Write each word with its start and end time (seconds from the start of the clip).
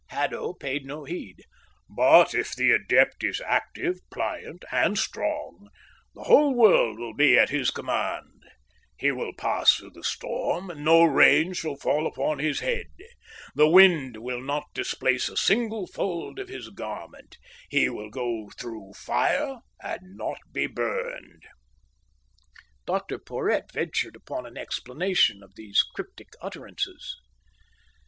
Haddo 0.09 0.53
paid 0.53 0.83
no 0.83 1.03
heed. 1.03 1.43
"But 1.87 2.33
if 2.33 2.55
the 2.55 2.71
adept 2.71 3.23
is 3.23 3.39
active, 3.39 3.99
pliant, 4.09 4.65
and 4.71 4.97
strong, 4.97 5.69
the 6.15 6.23
whole 6.23 6.55
world 6.55 6.97
will 6.97 7.13
be 7.13 7.37
at 7.37 7.51
his 7.51 7.69
command. 7.69 8.45
He 8.97 9.11
will 9.11 9.33
pass 9.37 9.75
through 9.75 9.91
the 9.91 10.03
storm 10.03 10.71
and 10.71 10.83
no 10.83 11.03
rain 11.03 11.53
shall 11.53 11.75
fall 11.75 12.07
upon 12.07 12.39
his 12.39 12.61
head. 12.61 12.87
The 13.53 13.69
wind 13.69 14.17
will 14.17 14.41
not 14.41 14.73
displace 14.73 15.29
a 15.29 15.37
single 15.37 15.85
fold 15.85 16.39
of 16.39 16.49
his 16.49 16.69
garment. 16.69 17.37
He 17.69 17.87
will 17.87 18.09
go 18.09 18.49
through 18.59 18.93
fire 18.93 19.59
and 19.83 20.17
not 20.17 20.39
be 20.51 20.65
burned." 20.65 21.43
Dr 22.87 23.19
Porhoët 23.19 23.71
ventured 23.71 24.15
upon 24.15 24.47
an 24.47 24.57
explanation 24.57 25.43
of 25.43 25.53
these 25.53 25.83
cryptic 25.93 26.29
utterances. 26.41 27.17